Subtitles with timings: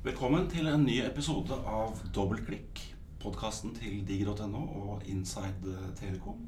[0.00, 2.78] Velkommen til en ny episode av Dobbeltklikk,
[3.20, 6.46] podkasten til digg.no og Inside Telekom.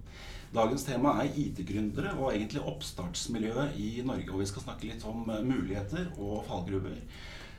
[0.56, 4.30] Dagens tema er IT-gründere og egentlig oppstartsmiljøet i Norge.
[4.32, 6.96] Og vi skal snakke litt om eh, muligheter og fallgruver.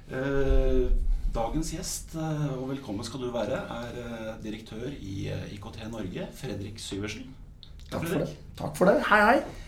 [0.10, 0.90] Eh,
[1.38, 7.30] dagens gjest, eh, og velkommen skal du være, er direktør i IKT Norge, Fredrik Syversen.
[7.92, 8.34] Takk for det.
[8.58, 8.98] Takk for det.
[9.12, 9.63] Hei, hei.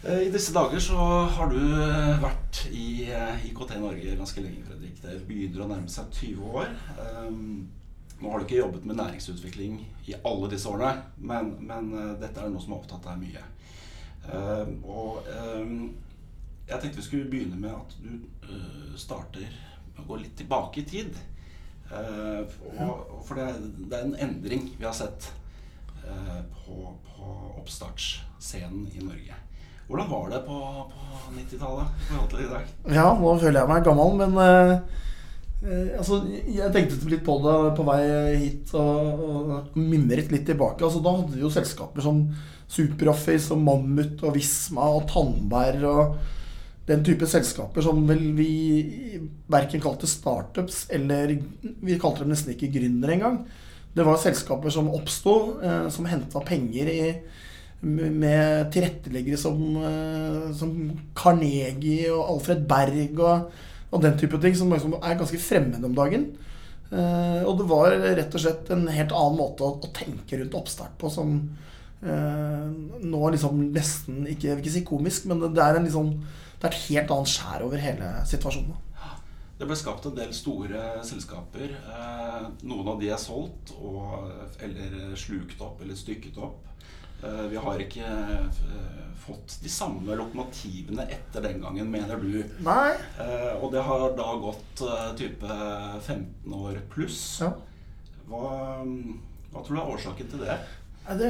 [0.00, 0.96] I disse dager så
[1.28, 1.60] har du
[2.22, 3.04] vært i
[3.50, 4.96] IKT Norge ganske lenge, Fredrik.
[5.02, 6.70] Det begynner å nærme seg 20 år.
[8.20, 9.74] Nå har du ikke jobbet med næringsutvikling
[10.08, 13.44] i alle disse årene, men, men dette er noe som har opptatt deg mye.
[14.20, 15.68] Uh, og uh,
[16.68, 19.44] jeg tenkte vi skulle begynne med at du starter
[19.92, 21.20] med å gå litt tilbake i tid.
[21.90, 23.46] For det,
[23.90, 25.32] er en endring vi har sett
[26.00, 29.40] på, på oppstartsscenen i Norge.
[29.90, 30.56] Hvordan var det på,
[30.94, 32.74] på 90-tallet i forhold til i dag?
[32.94, 34.42] Ja, nå føler jeg meg gammel, men
[35.60, 38.00] Eh, altså, jeg tenkte litt på det på vei
[38.40, 40.84] hit og, og mimret litt tilbake.
[40.86, 42.22] Altså, da hadde vi jo selskaper som
[42.70, 46.14] Superoffice og Mammut og Visma og Tandberg og
[46.88, 49.18] den type selskaper som vel vi
[49.52, 53.42] verken kalte startups eller Vi kalte dem nesten ikke gründere engang.
[53.94, 57.04] Det var selskaper som oppsto, eh, som henta penger i,
[57.80, 60.74] med tilretteleggere som, eh, som
[61.16, 63.50] Carnegie og Alfred Berg og
[63.90, 66.30] og den type ting som liksom er ganske fremmede om dagen.
[66.90, 70.56] Uh, og det var rett og slett en helt annen måte å, å tenke rundt
[70.58, 71.36] oppstart på som
[72.02, 76.16] uh, nå liksom nesten ikke Jeg vil ikke si komisk, men det er, liksom,
[76.58, 78.86] det er et helt annet skjær over hele situasjonen.
[79.60, 81.76] Det ble skapt en del store selskaper.
[81.84, 84.26] Uh, noen av de er solgt og,
[84.64, 86.64] eller slukt opp eller stykket opp.
[87.22, 92.40] Eh, vi har ikke eh, fått de samme lokomotivene etter den gangen, mener du.
[92.64, 92.94] Nei.
[93.20, 94.84] Eh, og det har da gått
[95.20, 95.58] type
[96.00, 97.20] 15 år pluss.
[97.44, 97.52] Ja.
[98.30, 98.50] Hva,
[99.50, 100.58] hva, tror du er årsaken til det?
[101.10, 101.28] Det,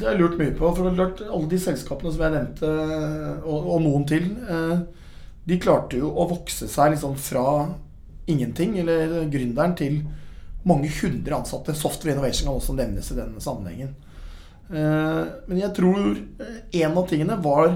[0.00, 0.70] har jeg lurt mye på.
[0.74, 2.70] For alle de selskapene som jeg nevnte,
[3.44, 4.30] og, og noen til,
[5.46, 7.44] de klarte jo å vokse seg liksom fra
[8.30, 10.00] ingenting, eller gründeren, til
[10.66, 11.76] mange hundre ansatte.
[11.76, 13.92] Software Innovation kan også nevnes i den sammenhengen.
[14.66, 16.00] Eh, men jeg tror
[16.42, 17.68] eh, en av tingene var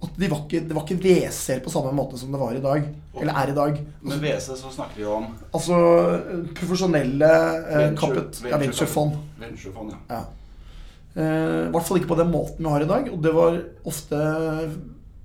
[0.00, 2.62] at de var ikke, det var ikke WC-er på samme måte som det var i
[2.64, 2.86] dag.
[3.20, 3.80] Eller er i dag.
[4.00, 5.80] Men WC så snakker vi om Altså
[6.16, 7.32] eh, profesjonelle
[7.68, 9.18] venture, kapit, ja, venturefond.
[9.42, 10.20] Venturefond, ja.
[10.20, 10.22] ja.
[11.10, 13.08] I hvert fall ikke på den måten vi har i dag.
[13.10, 13.56] Og det var
[13.90, 14.18] ofte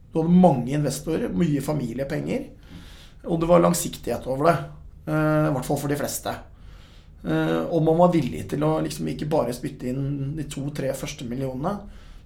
[0.09, 2.47] Du hadde mange investorer, mye familiepenger.
[3.29, 4.55] Og det var langsiktighet over det.
[5.05, 6.33] I hvert fall for de fleste.
[7.25, 11.27] Eh, og man var villig til å liksom ikke bare spytte inn de to-tre første
[11.29, 11.75] millionene,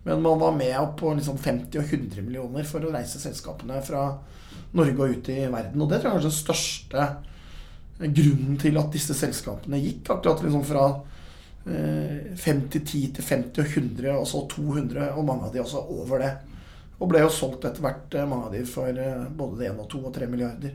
[0.04, 3.82] men man var med opp på liksom 50 og 100 millioner for å reise selskapene
[3.86, 4.04] fra
[4.76, 5.82] Norge og ut i verden.
[5.82, 7.08] Og det tror jeg er den største
[8.00, 10.06] grunnen til at disse selskapene gikk.
[10.16, 10.86] Akkurat liksom fra
[11.70, 15.84] 5 til 10 til 50 og 100, og så 200, og mange av de også
[15.92, 16.32] over det.
[17.00, 19.84] Og ble jo solgt etter hvert, eh, mange av de, for eh, både det 1
[19.84, 20.74] og 2 og 3 milliarder.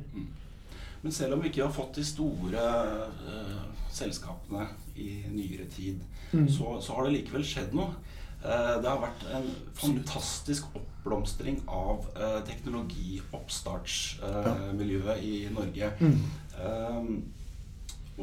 [1.04, 3.10] Men selv om vi ikke har fått de store uh,
[3.92, 4.62] selskapene
[4.96, 6.00] i nyere tid,
[6.32, 6.48] mm.
[6.48, 7.92] så, så, har det likevel skjedd noe.
[8.40, 9.44] Uh, det har vært en
[9.76, 15.92] fantastisk oppblomstring av uh, teknologioppstartsmiljøet i Norge.
[16.00, 16.24] Mm.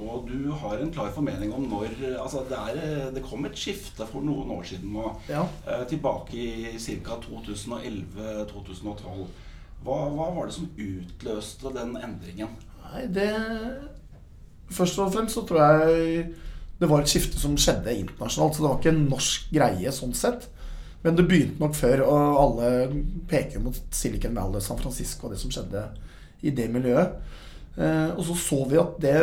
[0.02, 1.90] Og du har en klar formening om når
[2.24, 5.06] altså det, er, det kom et skifte for noen år siden nå.
[5.30, 5.44] Ja.
[5.92, 7.16] tilbake i ca.
[7.28, 9.28] 2011-2012.
[9.82, 12.50] Hva, hva, var det som utløste den endringen?
[12.92, 13.32] Nei, det
[14.72, 16.30] Først og fremst så tror jeg
[16.82, 18.56] det var et skifte som skjedde internasjonalt.
[18.56, 20.48] Så det var ikke en norsk greie sånn sett.
[21.04, 22.70] Men det begynte nok før, og alle
[23.30, 25.84] peker mot Silicon Valley, San Francisco og det som skjedde
[26.46, 27.20] i det miljøet.
[27.78, 29.14] Eh, og så så vi at det,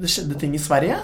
[0.00, 0.98] det skjedde ting i Sverige.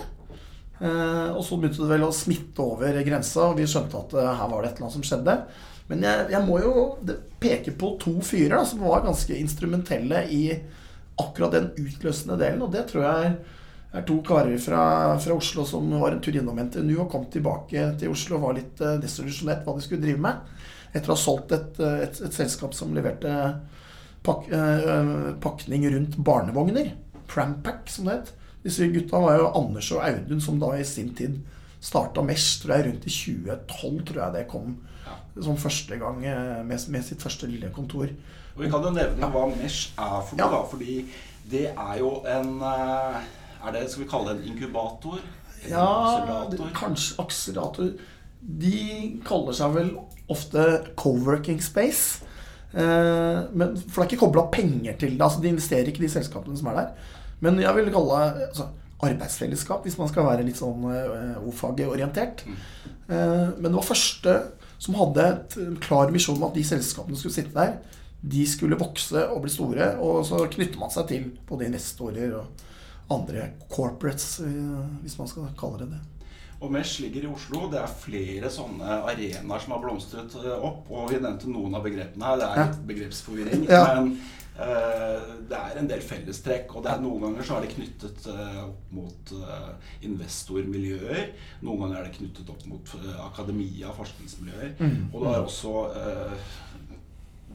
[0.81, 4.33] Eh, og så begynte det vel å smitte over grensa, og vi skjønte at eh,
[4.41, 5.37] her var det et eller annet som skjedde.
[5.91, 6.73] Men jeg, jeg må jo
[7.43, 10.45] peke på to fyrer da, som var ganske instrumentelle i
[11.21, 12.63] akkurat den utløsende delen.
[12.67, 13.33] Og det tror jeg
[13.91, 14.83] er to karer fra,
[15.23, 18.59] fra Oslo som var en tur innom NTNU og kom tilbake til Oslo og var
[18.61, 20.43] litt uh, desillusjonert hva de skulle drive med.
[20.91, 23.31] Etter å ha solgt et, eh, et, et selskap som leverte
[24.27, 26.93] pak, uh, pakning rundt barnevogner.
[27.31, 28.33] Prampack, som det het.
[28.65, 31.39] Disse gutta var jo Anders og Audun, som da i sin tid
[31.81, 34.75] starta Mesh tror jeg, rundt i 2012, tror jeg det kom
[35.41, 38.11] som første gang med, med sitt første lille kontor.
[38.61, 40.65] Og Vi kan jo nevne hva Mesh er for noe, da.
[40.69, 40.95] Fordi
[41.51, 43.21] det er jo en eh,
[43.65, 45.23] er det, Skal vi kalle det en inkubator?
[45.65, 46.73] En ja, akselerator?
[46.77, 47.95] kanskje akselerator.
[48.61, 48.81] De
[49.25, 49.89] kaller seg vel
[50.31, 50.67] ofte
[51.01, 52.27] co-working space.
[52.77, 55.25] Eh, men, for det er ikke kobla penger til det.
[55.25, 57.15] altså De investerer ikke i de selskapene som er der.
[57.41, 58.67] Men jeg vil kalle det altså,
[59.09, 62.45] arbeidsfellesskap, hvis man skal være litt sånn uh, O-fagorientert.
[62.45, 62.59] Mm.
[63.09, 64.35] Men det var første
[64.77, 67.79] som hadde et klar misjon om at de selskapene skulle sitte der,
[68.21, 69.93] de skulle vokse og bli store.
[70.05, 72.67] Og så knytter man seg til både investorer og
[73.11, 76.01] andre corporates, uh, hvis man skal kalle det det.
[76.61, 77.71] Og Mesh ligger i Oslo.
[77.73, 80.91] Det er flere sånne arenaer som har blomstret opp.
[80.93, 82.37] Og vi nevnte noen av begrepene her.
[82.37, 83.65] Det er litt begrepsforvirring.
[83.71, 83.81] Ja.
[83.89, 84.11] Men
[84.59, 86.75] uh, det er en del fellestrekk.
[86.77, 91.31] Og det er, noen ganger så er det knyttet uh, opp mot uh, investormiljøer.
[91.65, 92.93] Noen ganger er det knyttet opp mot
[93.25, 94.77] akademia, forskningsmiljøer.
[94.85, 94.99] Mm.
[95.15, 95.75] Og det er også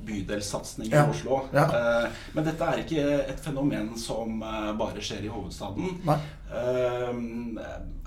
[0.05, 1.05] bydelssatsing i Ja.
[1.09, 1.41] Oslo.
[1.53, 1.65] Ja.
[1.65, 5.99] Eh, men dette er ikke et fenomen som eh, bare skjer i hovedstaden.
[6.05, 6.17] Nei.
[6.53, 7.11] Eh,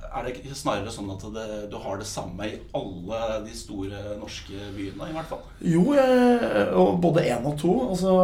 [0.08, 4.14] er det ikke snarere sånn at det, du har det samme i alle de store
[4.17, 5.43] norske byene, i hvert fall?
[5.61, 5.82] Jo,
[6.81, 7.75] og både én og to.
[7.90, 8.14] Altså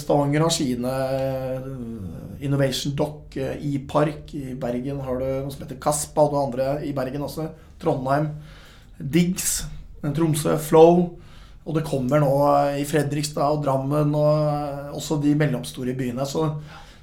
[0.00, 0.94] Stavanger har sine
[2.40, 4.34] Innovation Dock, eh, E-Park.
[4.34, 7.48] I Bergen har du noe som heter Kaspa, og andre i Bergen også.
[7.80, 8.30] Trondheim.
[8.98, 9.64] Diggs.
[10.02, 10.56] Tromsø.
[10.62, 11.18] Flow.
[11.66, 12.28] Og det kommer nå
[12.78, 16.22] i Fredrikstad og Drammen og eh, også de mellomstore byene.
[16.30, 16.44] Så,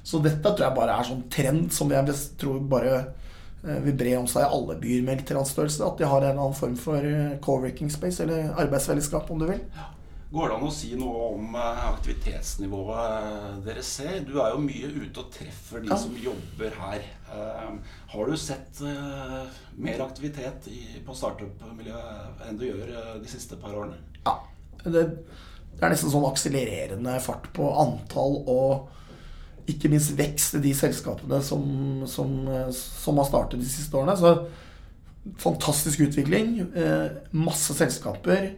[0.02, 4.14] så dette tror jeg bare er sånn trend som jeg tror bare eh, vil bre
[4.22, 5.84] om seg i alle byer med litteraturstørrelse.
[5.84, 9.50] At de har en eller annen form for eh, co-working space, eller arbeidsfellesskap, om du
[9.52, 9.60] vil.
[10.34, 14.16] Går det an å si noe om aktivitetsnivået dere ser?
[14.26, 15.96] Du er jo mye ute og treffer de Ja.
[16.00, 17.00] som jobber her.
[18.10, 18.80] Har du sett
[19.76, 20.66] mer aktivitet
[21.06, 23.94] på startup-miljøet enn du gjør de siste par årene?
[24.26, 24.34] Ja.
[24.84, 25.04] Det,
[25.74, 31.40] det er nesten sånn akselererende fart på antall og ikke minst vekst i de selskapene
[31.44, 31.64] som,
[32.10, 32.34] som,
[32.76, 34.16] som har startet de siste årene.
[34.20, 34.34] Så
[35.40, 36.58] fantastisk utvikling.
[36.76, 38.50] Eh, masse selskaper.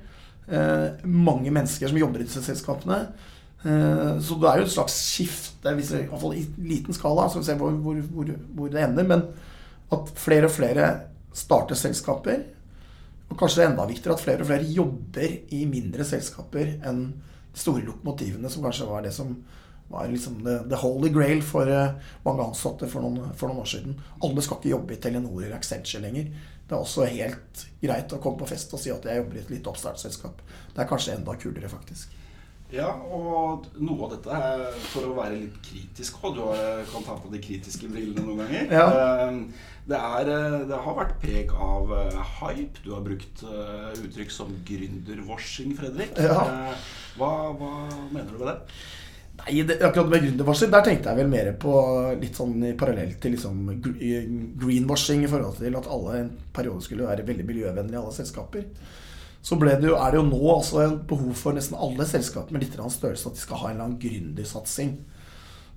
[0.49, 3.05] Eh, mange mennesker som jobber i disse selskapene.
[3.63, 6.95] Eh, så det er jo et slags skifte, hvis det, i hvert fall i liten
[6.95, 9.07] skala, så vi ser hvor, hvor, hvor, hvor det ender.
[9.07, 9.25] Men
[9.95, 10.91] at flere og flere
[11.37, 12.43] starter selskaper.
[13.27, 17.07] Og kanskje det er enda viktigere at flere og flere jobber i mindre selskaper enn
[17.53, 19.35] de store lokomotivene, som kanskje var det som
[19.89, 21.95] var liksom the, the holy grail for eh,
[22.25, 23.97] mange ansatte for noen, for noen år siden.
[24.27, 26.31] Alle skal ikke jobbe i Telenor eller Accenture lenger.
[26.67, 29.43] Det er også helt greit å komme på fest og si at jeg jobber i
[29.45, 30.43] et lite oppstartsselskap.
[30.75, 32.11] Det er kanskje enda kulere, faktisk.
[32.75, 36.35] Ja, og noe av dette er for å være litt kritisk òg.
[36.41, 36.43] Du
[36.91, 38.75] kan ta på de kritiske brillene noen ganger.
[38.75, 38.87] Ja.
[38.91, 39.41] Eh,
[39.87, 42.83] Det, er, eh, det har vært preg av eh, hype.
[42.83, 43.45] Du har brukt
[44.03, 46.19] uttrykk som gründerwashing, Fredrik.
[46.19, 46.41] Ja.
[47.17, 47.71] Hva, hva
[48.11, 48.59] mener du med det?
[49.37, 51.73] Nei, det, akkurat med gründervarsel, der tenkte jeg vel mer på
[52.19, 53.67] litt sånn i parallell til liksom
[54.59, 58.65] greenwashing i forhold til at alle en periode skulle være veldig miljøvennlige, alle selskaper.
[59.47, 62.65] Så det jo, er det jo nå altså en behov for nesten alle selskaper med
[62.65, 64.97] litt størrelse at de skal ha en eller annen gründersatsing.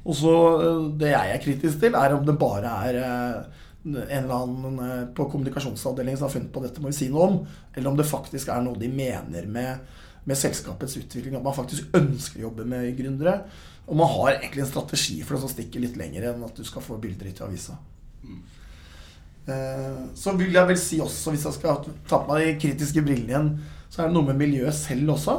[0.10, 4.24] Og så eh, Det jeg er kritisk til, er om det bare er eh, en
[4.24, 7.40] eller annen eh, på kommunikasjonsavdelingen som har funnet på dette, må vi si noe om.
[7.76, 9.86] Eller om det faktisk er noe de mener med,
[10.26, 11.38] med selskapets utvikling.
[11.38, 13.44] At man faktisk ønsker å jobbe med gründere.
[13.90, 16.66] Og man har egentlig en strategi for det som stikker litt lenger enn at du
[16.66, 17.78] skal få bilder i avisa.
[18.26, 18.59] Eh,
[20.16, 21.80] Så vil jeg vel si også, hvis jeg skal
[22.10, 23.50] ta på meg de kritiske brillene igjen,
[23.90, 25.38] så er det noe med miljøet selv også.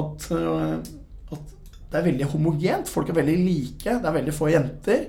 [0.00, 1.50] At, eh, at
[1.90, 2.88] det er veldig homogent.
[2.90, 3.98] Folk er veldig like.
[4.00, 5.04] Det er veldig få jenter.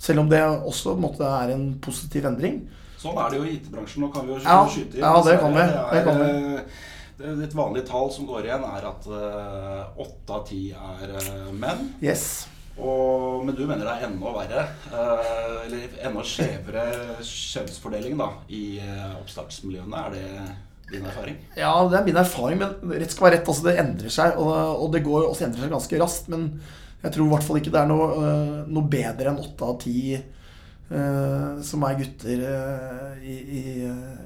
[0.00, 2.62] Selv om det også på en måte, er en positiv endring.
[3.00, 4.04] Sånn er det jo i IT-bransjen.
[4.04, 5.04] Nå kan vi jo Ja, skyte inn.
[5.04, 5.66] ja, det kan vi.
[5.90, 6.30] Det kan vi.
[6.30, 6.64] er,
[7.20, 11.12] det er et vanlig tall som går igjen, er at eh, åtte av ti er
[11.20, 11.90] eh, menn.
[12.00, 12.46] Yes.
[12.80, 16.84] Og, men du mener det er enda verre, eh, eller enda skjevere
[17.26, 20.04] kjønnsfordeling da, i eh, oppstartsmiljøene.
[20.04, 20.26] Er det
[20.90, 21.36] din erfaring?
[21.58, 23.50] Ja, det er min erfaring, men rett skal være rett.
[23.52, 24.52] Altså, det endrer seg, og,
[24.84, 26.30] og det går også endrer seg ganske raskt.
[26.32, 26.48] Men
[27.04, 29.78] jeg tror i hvert fall ikke det er noe, øh, noe bedre enn åtte av
[29.80, 33.62] ti øh, som er gutter øh, i, i,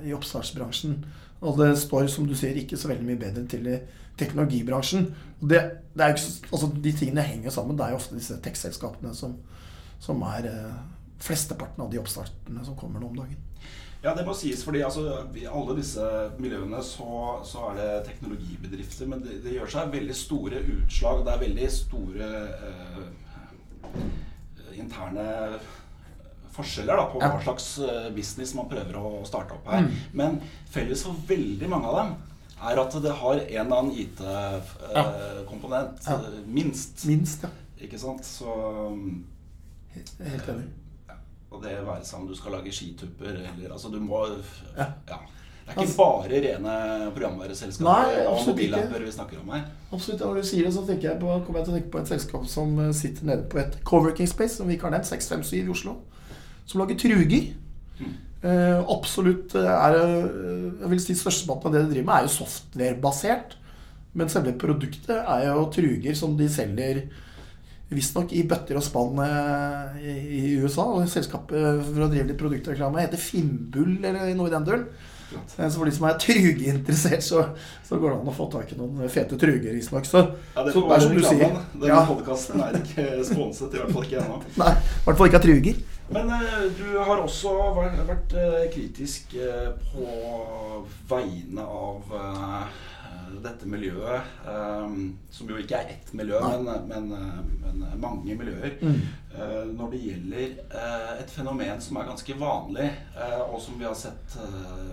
[0.08, 0.99] i oppstartsbransjen.
[1.44, 3.78] Og det står, som du sier, ikke så veldig mye bedre til i
[4.18, 5.10] teknologibransjen.
[5.40, 5.60] Det,
[5.92, 7.76] det ikke, altså, de tingene henger sammen.
[7.78, 9.36] Det er jo ofte disse tech-selskapene som,
[10.02, 10.78] som er eh,
[11.24, 13.42] flesteparten av de oppstartene som kommer nå om dagen.
[14.04, 15.04] Ja, det må sies, fordi altså,
[15.40, 16.04] i alle disse
[16.36, 21.22] miljøene så, så er det teknologibedrifter, men det, det gjør seg veldig store utslag.
[21.24, 22.28] Det er veldig store
[22.68, 23.00] eh,
[24.76, 25.24] interne
[26.54, 29.84] forskjeller da, på hva slags eh, business man prøver å starte opp her.
[29.88, 29.99] Mm.
[30.20, 30.38] Men
[30.70, 32.14] felles for veldig mange av dem
[32.64, 36.00] er at det har en eller annen IT-komponent.
[36.06, 36.18] Ja.
[36.46, 37.04] Minst.
[37.11, 37.50] Minst, ja.
[37.84, 38.25] Ikke sant?
[38.25, 38.49] Så
[39.94, 40.66] Helt enig.
[41.54, 44.25] og det være seg om du skal lage skitupper eller Altså, du må
[44.76, 44.88] Ja.
[45.08, 45.18] ja.
[45.64, 49.62] Det er ikke Altså- bare rene programvareselskaper og mobilapper vi snakker om her.
[49.92, 52.00] Absolutt, Når du sier det, så tenker jeg på, kommer jeg til å tenke på
[52.00, 55.06] et selskap som eh, sitter nede på et coworking space, som vi ikke har nevnt,
[55.06, 55.96] 657 i Oslo,
[56.66, 57.52] som lager truger.
[58.44, 62.26] Uh, absolutt eh, er eh, Jeg vil si størsteparten av det de driver med, er
[62.26, 63.54] jo software-basert.
[64.14, 67.06] Men selve produktet er jo truger som de selger
[67.94, 69.18] visstnok i bøtter og spann
[70.02, 70.85] i, USA.
[70.99, 74.87] Og selskapet for å drive litt produktreklame heter Finnbull eller noe i den duren.
[75.50, 77.40] Så for de som er trugeinteressert, så,
[77.87, 80.06] så går det an å få tak i noen fete truger, visstnok.
[80.06, 80.21] Så,
[80.54, 81.64] Ja, det får er være reklamen.
[81.75, 84.38] Denne Ja, podkasten er ikke sponset, i hvert fall ikke ennå.
[84.62, 85.83] nei, i hvert fall ikke av truger.
[86.08, 87.52] Men eh, du har også
[88.06, 92.12] vært, eh, kritisk eh, på vegne av
[93.44, 94.92] dette miljøet, eh,
[95.34, 97.08] som jo ikke er ett miljø, men, men,
[97.64, 99.00] men mange miljøer, Mm.
[99.75, 100.52] når det gjelder
[101.18, 102.84] et fenomen som er ganske vanlig,
[103.50, 104.37] og som vi har sett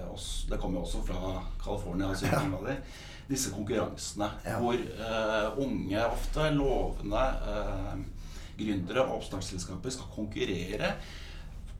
[0.10, 2.76] oss, Det kommer jo også fra California, altså ja.
[3.30, 4.58] Disse konkurransene Ja.
[4.58, 4.82] hvor
[5.62, 7.22] unge, ofte lovende
[8.66, 10.94] gründere og oppstartsselskaper skal konkurrere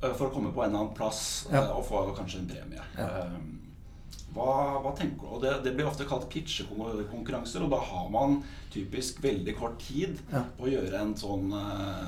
[0.02, 1.64] eh, for å komme på en eller annen plass Ja.
[1.66, 2.86] eh, og få kanskje en premie.
[2.98, 3.10] Ja.
[3.26, 3.42] Eh,
[4.32, 5.32] Hva, hva tenker du?
[5.36, 8.38] Og det, det blir ofte kalt pitchekonkurranser, og da har man
[8.72, 10.46] typisk veldig kort tid Ja.
[10.58, 12.08] på å gjøre en sånn uh,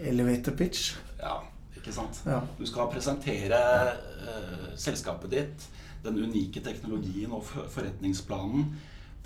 [0.00, 0.96] Elevator pitch.
[1.20, 1.36] Ja,
[1.76, 2.18] ikke sant?
[2.58, 3.60] Du skal presentere
[4.26, 5.68] uh, selskapet ditt,
[6.02, 8.72] den unike teknologien og forretningsplanen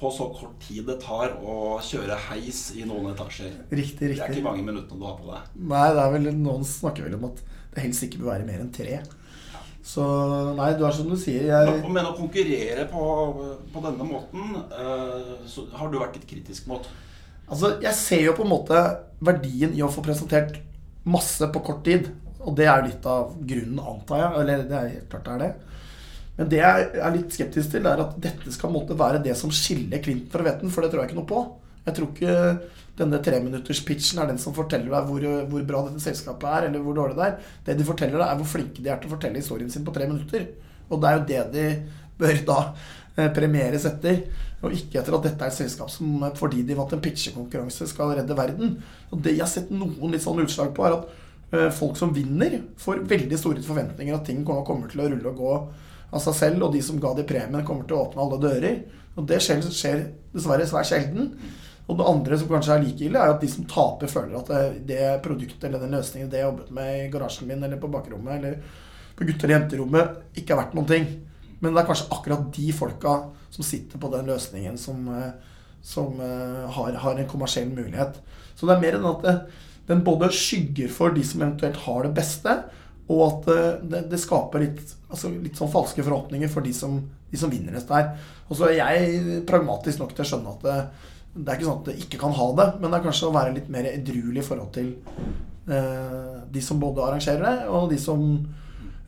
[0.01, 3.53] på så kort tid det tar å kjøre heis i noen etasjer.
[3.71, 4.19] Riktig, riktig.
[4.19, 5.53] Det er ikke mange minuttene du har på deg.
[5.71, 8.65] Nei, det er vel, noen snakker vel om at det helst ikke bør være mer
[8.65, 8.99] enn tre.
[9.85, 10.03] Så
[10.57, 11.45] nei, du er som du sier.
[11.51, 13.03] Jeg, Men å konkurrere på,
[13.73, 16.87] på denne måten eh, så har du vært litt kritisk mot.
[17.47, 18.81] altså, jeg ser jo på en måte
[19.25, 20.57] verdien i å få presentert
[21.05, 22.09] masse på kort tid.
[22.45, 24.33] Og det er jo litt av grunnen, antar jeg.
[24.41, 25.53] Eller det er helt klart det er det.
[26.39, 29.53] Men det jeg er litt skeptisk til, er at dette skal måtte være det som
[29.55, 31.43] skiller Klint fra Vetten, For det tror jeg ikke noe på.
[31.85, 32.37] Jeg tror ikke
[32.99, 36.97] denne treminutterspitchen er den som forteller deg hvor, hvor bra dette selskapet er, eller hvor
[36.97, 37.53] dårlig det er.
[37.67, 39.95] Det de forteller deg, er hvor flinke de er til å fortelle historien sin på
[39.95, 40.47] tre minutter.
[40.91, 41.67] Og det er jo det de
[42.19, 44.23] bør da eh, premieres etter.
[44.65, 47.91] Og ikke etter at dette er et selskap som eh, fordi de vant en pitchekonkurranse,
[47.91, 48.79] skal redde verden.
[49.11, 51.11] Og det jeg har sett noen litt sånn utslag på, er at
[51.55, 55.43] eh, folk som vinner, får veldig store forventninger at ting kommer til å rulle og
[55.43, 55.57] gå
[56.15, 58.81] av seg selv, og de som ga de premien, kommer til å åpne alle dører.
[59.15, 61.31] Og det skjer, skjer dessverre svært sjelden.
[61.85, 64.51] Og det andre som kanskje er like ille, er at de som taper, føler at
[64.51, 67.91] det, det produktet eller den løsningen det jeg jobbet med i garasjen min eller på
[67.93, 68.57] bakrommet eller
[69.15, 71.11] på gutte- eller jenterommet, ikke er verdt noen ting.
[71.61, 73.13] Men det er kanskje akkurat de folka
[73.53, 78.17] som sitter på den løsningen, som, eh, som eh, har, har en kommersiell mulighet.
[78.57, 79.37] Så det er mer enn at det,
[79.91, 82.57] den både skygger for de som eventuelt har det beste,
[83.09, 86.97] og at eh, det, det skaper litt, altså litt sånn falske forhåpninger for de som,
[87.31, 88.15] de som vinner dette her.
[88.49, 90.79] Og så er jeg pragmatisk nok til å skjønne at det,
[91.35, 93.37] det er ikke sånn at det ikke kan ha det, men det er kanskje å
[93.37, 94.95] være litt mer edruelig i forhold til
[95.69, 98.25] eh, de som både arrangerer det, og de som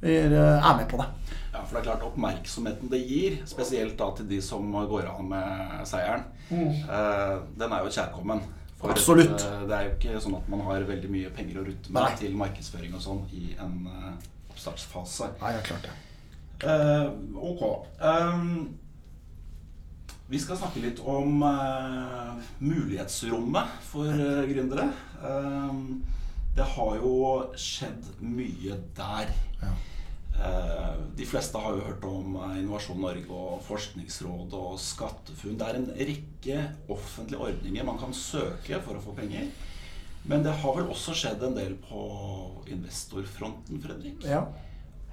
[0.03, 1.09] er, er med på det.
[1.55, 5.23] Ja, for det er klart Oppmerksomheten det gir, spesielt da til de som går av
[5.25, 8.45] med seieren, eh, den er jo kjærkommen.
[8.83, 9.40] Absolutt.
[9.40, 12.02] eh, det er jo ikke sånn at man har veldig mye penger å rutte med
[12.02, 12.16] Nei.
[12.21, 15.30] til markedsføring og sånn i en eh, oppstartsfase.
[15.40, 15.95] Nei, jeg klart det.
[16.64, 17.06] Eh,
[17.37, 17.62] ok.
[18.00, 18.76] Um,
[20.28, 24.88] vi skal snakke litt om uh, mulighetsrommet for uh, gründere.
[25.23, 26.02] Um,
[26.56, 27.18] det har jo
[27.61, 29.30] skjedd mye der.
[29.61, 29.75] Ja.
[30.37, 35.57] Eh, de fleste har jo hørt om eh, Innovasjon Norge og Forskningsrådet og SkatteFUNN.
[35.57, 36.59] Det er en rekke
[36.93, 39.49] offentlige ordninger man kan søke for å få penger.
[40.26, 42.02] Men det har vel også skjedd en del på
[42.69, 44.26] investorfronten, Fredrik?
[44.26, 44.43] Ja,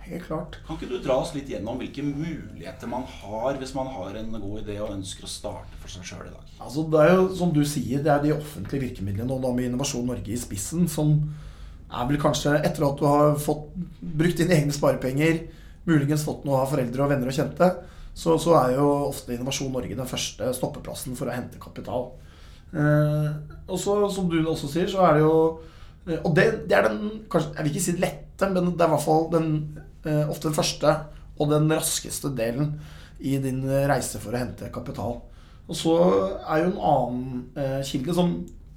[0.07, 0.57] helt klart.
[0.65, 4.33] Kan ikke du dra oss litt gjennom hvilke muligheter man har hvis man har en
[4.33, 6.51] god idé og ønsker å starte for seg sjøl i dag?
[6.57, 9.69] Altså, det er jo som du sier, det er de offentlige virkemidlene, og da med
[9.69, 11.19] Innovasjon Norge i spissen, som
[11.93, 15.43] er vel kanskje, etter at du har fått brukt dine egne sparepenger,
[15.89, 17.69] muligens fått noe av foreldre og venner og kjente,
[18.13, 22.11] så, så er jo ofte Innovasjon Norge den første stoppeplassen for å hente kapital.
[22.73, 23.29] Eh,
[23.67, 25.33] og så, som du også sier, så er det jo
[26.07, 28.89] eh, Og det, det er den kanskje, Jeg vil ikke si lette, men det er
[28.89, 29.51] i hvert fall den,
[30.07, 30.95] eh, ofte den første
[31.37, 32.73] og den raskeste delen
[33.23, 35.19] i din reise for å hente kapital.
[35.69, 35.93] Og så
[36.43, 38.33] er jo en annen eh, kilde, som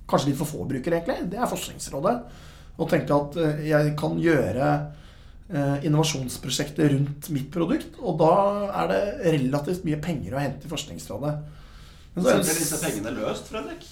[0.09, 2.15] kanskje litt for få bruker, egentlig, det er Forskningsrådet.
[2.77, 4.71] Og tenke at eh, jeg kan gjøre
[5.47, 8.31] innovasjonsprosjektet innovasjonsprosjekter rundt mitt produkt, og da
[8.83, 9.03] er det
[9.37, 11.35] relativt mye penger å hente i Forskningsrådet.
[12.17, 13.87] Men så er Setter disse pengene løst, Fredrik?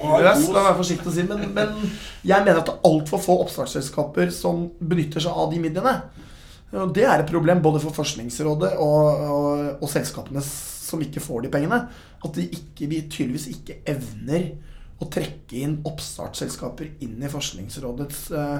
[0.00, 1.74] Løst, la være forsiktig å si, men, men
[2.24, 5.94] jeg mener at det er altfor få oppstartsselskaper som benytter seg av de midlene.
[6.74, 11.44] Og det er et problem både for Forskningsrådet og, og, og selskapene som ikke får
[11.44, 11.84] de pengene.
[12.24, 14.54] At de ikke, vi tydeligvis ikke evner
[15.04, 18.58] å trekke inn oppstartsselskaper inn i Forskningsrådets eh,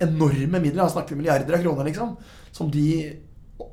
[0.00, 0.84] enorme midler.
[0.84, 2.16] Jeg snakker milliarder av kroner, liksom.
[2.54, 2.86] Som de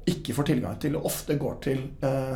[0.08, 2.36] ikke får tilgang til, og ofte går til eh,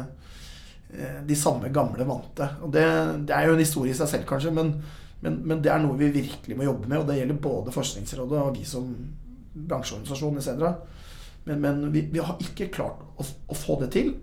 [0.96, 2.48] eh, de samme gamle vante.
[2.64, 2.86] Og det,
[3.28, 4.74] det, er jo en historie i seg selv, kanskje, men,
[5.22, 7.02] men, men, det er noe vi virkelig må jobbe med.
[7.02, 8.90] Og det gjelder både Forskningsrådet og vi som
[9.52, 10.98] bransjeorganisasjon etc.
[11.44, 14.14] Men, men vi, vi, har ikke klart å, å få det til.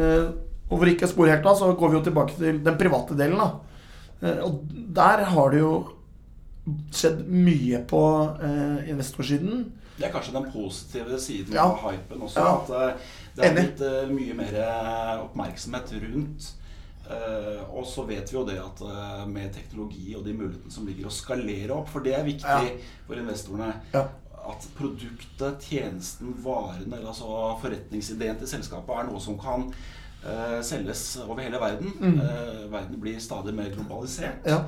[0.00, 0.28] Eh,
[0.70, 3.40] og hvor ikke spor helt av, så går vi jo tilbake til den private delen.
[3.40, 3.74] da.
[4.24, 4.64] Eh, og
[4.96, 5.74] der har det jo
[6.94, 8.02] skjedd mye på
[8.42, 9.66] eh, investorsiden.
[9.94, 11.68] Det er kanskje den positive siden ja.
[11.68, 12.40] av hypen også.
[12.40, 12.54] Ja.
[12.56, 14.56] At uh, det er blitt uh, mye mer
[15.22, 16.48] oppmerksomhet rundt.
[17.04, 18.80] Uh, og så vet vi jo det at
[19.28, 22.80] med teknologi og de mulighetene som ligger å skalere opp, for det er viktig ja.
[23.06, 23.70] for investorene
[24.44, 29.68] at produktet, tjenesten, varene, altså forretningsideen til selskapet er noe som kan
[30.64, 31.92] selges over hele verden.
[32.00, 32.18] Mm.
[32.72, 34.46] verden blir stadig mer globalisert.
[34.48, 34.62] Ja.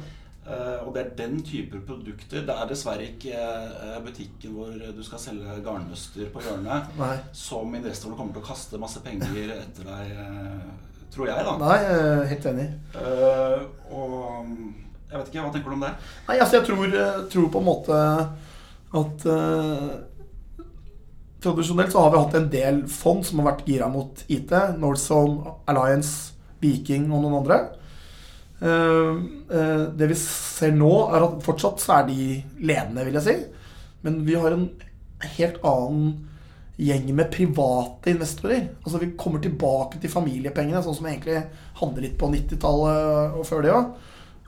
[0.47, 2.45] Uh, og det er den type produkter.
[2.47, 3.41] Det er dessverre ikke
[4.05, 7.17] butikken hvor du skal selge garnnøster på hjørnet, Nei.
[7.35, 10.13] som investorene kommer til å kaste masse penger etter deg,
[11.15, 11.57] tror jeg, da.
[11.65, 11.79] Nei,
[12.31, 12.69] helt enig.
[13.91, 14.53] og
[15.07, 15.93] jeg vet ikke, Hva tenker du om det?
[16.29, 16.95] Nei, altså Jeg tror,
[17.33, 17.99] tror på en måte
[19.01, 19.27] at
[21.47, 24.51] Tradisjonelt så har vi hatt en del fond som har vært gira mot IT.
[24.81, 27.59] Northzone, Alliance, Viking og noen andre.
[28.57, 29.19] Eh,
[29.55, 33.37] eh, det vi ser nå, er at fortsatt så er de ledende, vil jeg si.
[34.03, 34.67] Men vi har en
[35.37, 36.17] helt annen
[36.83, 38.67] gjeng med private investorer.
[38.83, 41.45] Altså Vi kommer tilbake til familiepengene, sånn som egentlig
[41.79, 43.95] handler litt på 90-tallet og før det òg.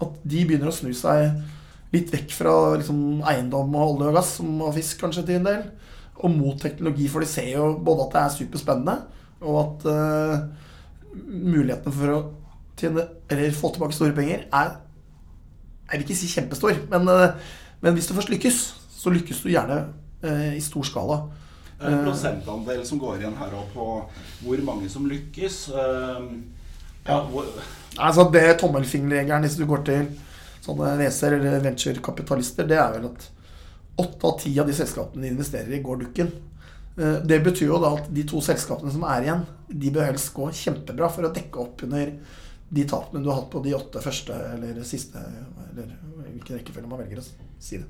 [0.02, 1.30] At de begynner å snu seg
[1.94, 5.48] litt vekk fra liksom, eiendom og olje og gass, som og fisk kanskje til en
[5.48, 5.62] del,
[6.18, 7.06] og mot teknologi.
[7.10, 8.96] For de ser jo både at det er superspennende,
[9.46, 12.18] og at uh, mulighetene for å
[12.78, 14.76] tjene, eller få tilbake store penger, er
[15.88, 18.56] Jeg vil ikke si kjempestor, men, uh, men hvis du først lykkes,
[18.98, 19.78] så lykkes du gjerne
[20.24, 21.22] uh, i stor skala.
[21.78, 23.84] En prosentandel som går igjen her òg på
[24.42, 25.68] hvor mange som lykkes.
[27.06, 27.46] Ja, hvor...
[28.02, 30.08] Altså det tommelfingerregelen hvis du går til
[30.64, 33.28] sånne VC-er eller venturekapitalister, det er vel at
[33.98, 36.30] åtte av ti av de selskapene de investerer i, går dukken.
[36.98, 40.48] Det betyr jo da at de to selskapene som er igjen, de bør helst gå
[40.60, 42.10] kjempebra for å dekke opp under
[42.68, 45.22] de tapene du har hatt på de åtte første eller siste,
[45.70, 45.92] eller
[46.32, 47.26] hvilken rekkefølge man velger å
[47.62, 47.86] si det.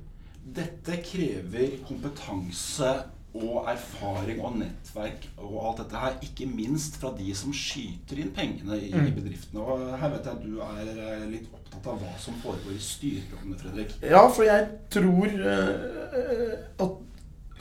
[0.59, 2.92] Dette krever kompetanse
[3.36, 8.30] og erfaring og nettverk og alt dette her, ikke minst fra de som skyter inn
[8.34, 9.10] pengene i mm.
[9.18, 9.60] bedriftene.
[9.60, 12.80] Og her vet jeg at du er eh, litt opptatt av hva som foregår i
[12.82, 13.92] styrerommene, Fredrik.
[14.00, 14.64] Ja, for jeg
[14.94, 16.96] tror uh, at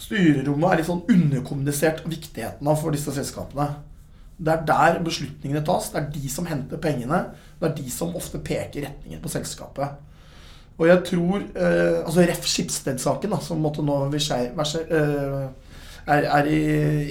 [0.07, 3.67] styrerommet er litt sånn underkommunisert viktigheten av for disse selskapene.
[4.37, 5.91] Det er der beslutningene tas.
[5.91, 7.23] Det er de som henter pengene.
[7.59, 9.97] Det er de som ofte peker retningen på selskapet.
[10.77, 12.45] Og jeg tror eh, Altså Ref.
[12.47, 15.47] Skipsted-saken, som måtte nå eh,
[16.07, 16.59] er, er i,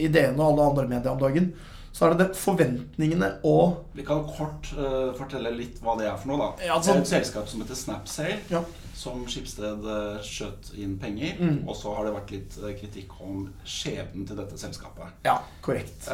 [0.07, 1.50] i DN og alle andre medier om dagen,
[1.96, 6.18] så er det det forventningene og Vi kan kort uh, fortelle litt hva det er
[6.20, 6.66] for noe, da.
[6.68, 8.42] Ja, altså, det er et selskap som heter Snapsail.
[8.52, 8.61] Ja
[8.96, 11.37] som Skipsted eh, skjøt inn penger.
[11.38, 11.59] Mm.
[11.68, 15.18] Og så har det vært litt eh, kritikk om skjebnen til dette selskapet.
[15.26, 16.09] Ja, korrekt.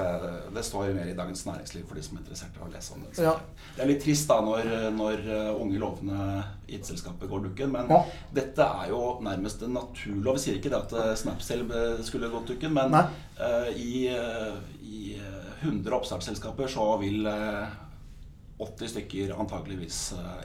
[0.52, 2.96] Det står jo mer i Dagens Næringsliv for de som er interessert i å lese
[2.96, 3.14] om det.
[3.22, 3.36] Ja.
[3.76, 5.22] Det er litt trist da når, når
[5.54, 6.42] unge lovende
[6.72, 8.00] IT-selskapet går dukken, men ja.
[8.34, 10.40] dette er jo nærmest en naturlov.
[10.40, 15.14] Vi sier ikke det at Snapsale skulle gått dukken, men uh, i, uh, i
[15.62, 20.00] 100 oppstartsselskaper så vil 80 stykker antageligvis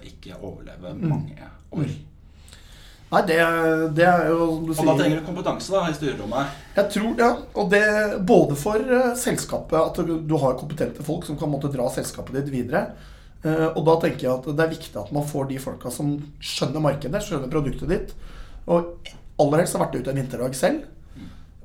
[0.07, 1.09] ikke overleve mm.
[1.09, 1.89] mange år.
[1.89, 1.97] Mm.
[3.07, 3.35] Nei, det,
[3.95, 6.55] det, er jo du sier Og da trenger du kompetanse da, i styrerommet?
[6.75, 7.83] Jeg tror ja, og det
[8.27, 12.35] både for uh, selskapet, at du, du, har kompetente folk som kan måtte dra selskapet
[12.35, 12.89] ditt videre.
[13.45, 16.17] Uh, og da tenker jeg at det er viktig at man får de folka som
[16.43, 18.13] skjønner markedet, skjønner produktet ditt.
[18.67, 18.91] Og
[19.39, 20.83] aller helst har vært ute en vinterdag selv.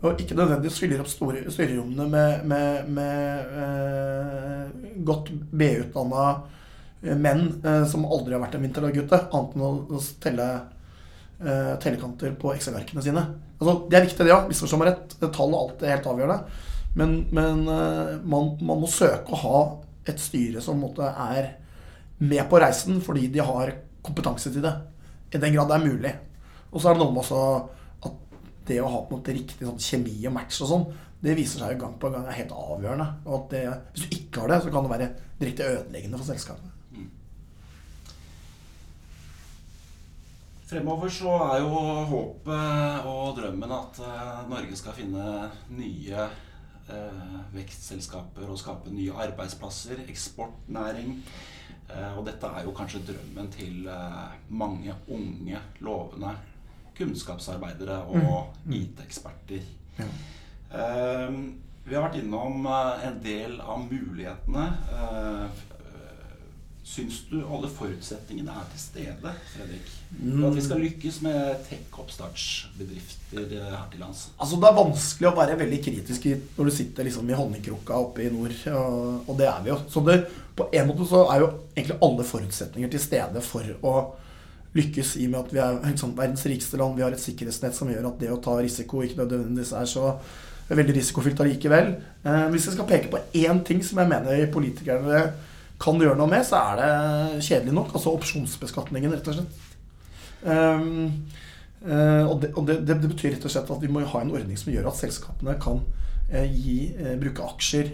[0.02, 6.26] Og ikke nødvendigvis fyller opp styrerommene med, med, med eh, godt B-utdanna
[7.02, 7.48] menn
[7.90, 10.48] som aldri har vært en vinterdag annet enn å, telle
[11.42, 13.24] eh, tellekanter på Excel-verkene sine.
[13.58, 14.50] Altså, det er viktig, det òg.
[14.50, 15.16] Misforstå meg rett.
[15.22, 16.68] Tall og alt er helt avgjørende.
[16.98, 19.60] Men, men eh, man, man, må søke å ha
[20.08, 21.54] et styre som måte, er
[22.22, 24.74] med på reisen fordi de har kompetanse til det.
[25.32, 26.12] I den grad det er mulig.
[26.72, 27.42] Og så er det noe med også
[28.68, 30.86] det å ha på en måte riktig sånn kjemi og match og sånn,
[31.22, 33.08] det viser seg jo gang på gang er helt avgjørende.
[33.28, 33.62] Og at det,
[33.94, 36.78] hvis du ikke har det, så kan det være direkte ødeleggende for selskapet.
[40.72, 48.48] Fremover så er jo håpet og drømmen at eh, Norge skal finne nye eh, vekstselskaper
[48.48, 51.18] og skape nye arbeidsplasser, eksportnæring.
[51.92, 56.32] Eh, og dette er jo kanskje drømmen til eh, mange unge, lovende
[57.02, 59.66] kunnskapsarbeidere og IT-eksperter.
[59.98, 60.08] Ja.
[60.72, 61.36] Eh,
[61.82, 64.66] vi har vært innom eh, en del av mulighetene.
[64.94, 65.48] Eh, eh,
[66.92, 69.90] Syns du alle forutsetningene er til stede, Fredrik?
[70.12, 74.24] For at vi skal lykkes med tech-oppstartsbedrifter eh, her til lands?
[74.36, 78.26] Altså Det er vanskelig å være veldig kritisk når du sitter liksom i honningkrukka oppe
[78.26, 78.54] i nord.
[79.26, 79.78] Og det er vi jo.
[79.90, 80.20] Så det,
[80.58, 83.96] på en måte så er jo egentlig alle forutsetninger til stede for å
[84.76, 86.96] lykkes, i og med at vi er liksom, verdens rikeste land.
[86.96, 90.14] Vi har et sikkerhetsnett som gjør at det å ta risiko ikke nødvendigvis er så
[90.72, 91.94] veldig risikofylt allikevel.
[92.24, 95.24] Eh, hvis jeg skal peke på én ting som jeg mener politikerne
[95.82, 97.92] kan gjøre noe med, så er det kjedelig nok.
[97.96, 99.58] Altså opsjonsbeskatningen, rett og slett.
[100.42, 101.10] Um,
[101.86, 104.58] uh, og det, det, det, betyr rett og slett at vi må ha en ordning
[104.58, 107.92] som gjør at selskapene kan uh, gi, uh, bruke aksjer,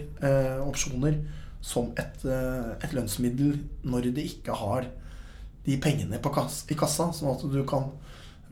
[0.65, 1.19] opsjoner,
[1.61, 4.85] som et, et lønnsmiddel når de ikke har
[5.69, 7.11] de pengene kass, i kassa.
[7.13, 7.91] Sånn at du kan,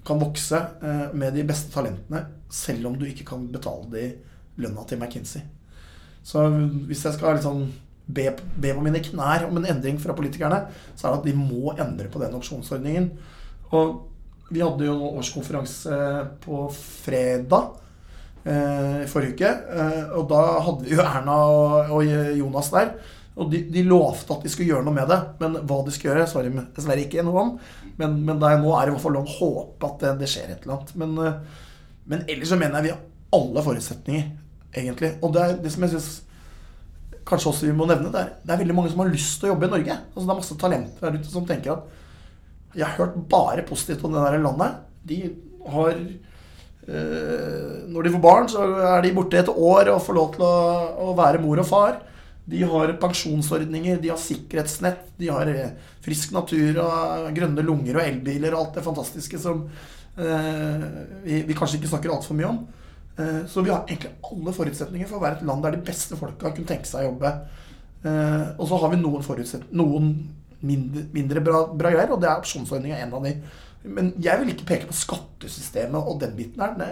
[0.05, 4.05] kan vokse eh, med de beste talentene selv om du ikke kan betale de
[4.61, 5.43] lønna til McKinsey.
[6.25, 6.43] Så
[6.87, 7.65] hvis jeg skal liksom
[8.07, 11.35] be, be på mine knær om en endring fra politikerne, så er det at de
[11.39, 13.11] må endre på den opsjonsordningen.
[13.75, 13.97] Og
[14.51, 15.97] vi hadde jo årskonferanse
[16.43, 17.75] på fredag
[18.47, 19.51] eh, forrige uke.
[19.51, 21.37] Eh, og da hadde vi jo Erna
[21.91, 22.03] og
[22.39, 22.95] Jonas der.
[23.37, 25.19] Og de, de lovte at de skulle gjøre noe med det.
[25.41, 27.51] Men hva de skulle gjøre, svarer de dessverre ikke noe om.
[27.99, 30.31] Men, men er, nå er det i hvert fall lov å håpe at det, det
[30.31, 30.95] skjer et eller annet.
[31.01, 31.65] Men, eh,
[32.09, 33.03] men ellers så mener jeg vi har
[33.37, 34.31] alle forutsetninger,
[34.73, 35.11] egentlig.
[35.21, 36.09] Og det er det som jeg syns
[37.27, 39.49] kanskje også vi må nevne, det er, det er veldig mange som har lyst til
[39.49, 39.97] å jobbe i Norge.
[40.13, 44.05] Altså Det er masse talenter der ute som tenker at jeg har hørt bare positivt
[44.05, 44.81] om det der landet.
[45.07, 45.17] De
[45.67, 45.93] har
[46.87, 50.45] øh, Når de får barn, så er de borte et år og får lov til
[50.45, 50.57] å,
[51.07, 51.97] å være mor og far.
[52.47, 55.73] De har pensjonsordninger, de har sikkerhetsnett, de har eh,
[56.05, 60.85] frisk natur og grønne lunger og elbiler og alt det fantastiske som eh,
[61.25, 62.61] vi, vi kanskje ikke snakker altfor mye om.
[63.17, 66.19] Eh, så vi har egentlig alle forutsetninger for å være et land der de beste
[66.19, 67.33] folka kunne tenke seg å jobbe.
[68.05, 69.45] Eh, og så har vi noen,
[69.83, 70.11] noen
[70.67, 73.33] mindre, mindre bra, bra greier, og det er opsjonsordninga en av de.
[73.87, 76.77] Men jeg vil ikke peke på skattesystemet og den biten her.
[76.77, 76.89] Det,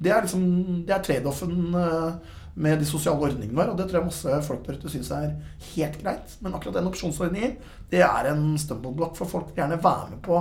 [0.00, 0.44] det er liksom
[0.88, 4.64] Det er trade-offen eh, med de sosiale ordningene våre, og det tror jeg masse folk
[4.66, 5.36] der ute syns er
[5.70, 6.34] helt greit.
[6.42, 7.56] Men akkurat den opsjonsordningen,
[7.92, 10.40] det er en stumbleblock for folk vil gjerne være med på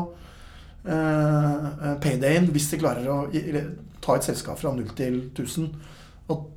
[0.90, 3.22] eh, paydayen hvis de klarer å
[4.04, 5.70] ta et selskap fra 0 til 1000.
[6.34, 6.48] Og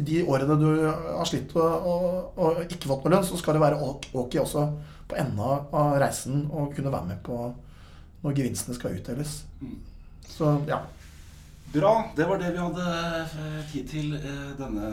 [0.00, 3.64] de årene du har slitt og, og, og ikke fått noe lønn, så skal det
[3.64, 4.64] være ok ok også
[5.10, 7.42] på enden av reisen å kunne være med på
[8.20, 9.40] når gevinstene skal utdeles.
[10.28, 10.82] Så ja.
[11.72, 12.10] Bra.
[12.16, 14.88] Det var det vi hadde eh, tid til eh, denne,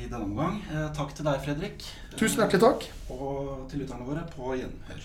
[0.00, 0.56] i denne omgang.
[0.72, 1.84] Eh, Takk til deg, Fredrik.
[2.18, 2.86] Tusen hjertelig takk.
[3.14, 5.04] Og til lytterne våre på gjenhør.